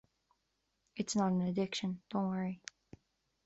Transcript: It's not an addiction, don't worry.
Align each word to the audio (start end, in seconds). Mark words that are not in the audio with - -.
It's 0.95 1.15
not 1.15 1.31
an 1.31 1.41
addiction, 1.43 2.01
don't 2.09 2.27
worry. 2.29 2.59